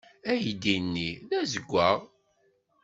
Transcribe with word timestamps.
Aydi-nni 0.31 1.11
d 1.29 1.31
azewwaɣ. 1.39 1.99